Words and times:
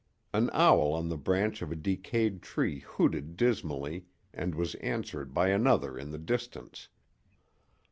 An 0.33 0.49
owl 0.51 0.93
on 0.93 1.09
the 1.09 1.15
branch 1.15 1.61
of 1.61 1.71
a 1.71 1.75
decayed 1.75 2.41
tree 2.41 2.79
hooted 2.79 3.37
dismally 3.37 4.07
and 4.33 4.55
was 4.55 4.73
answered 4.81 5.31
by 5.31 5.49
another 5.49 5.95
in 5.95 6.09
the 6.09 6.17
distance. 6.17 6.89